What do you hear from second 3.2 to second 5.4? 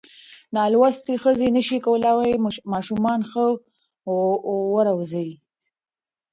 ښه وروزي.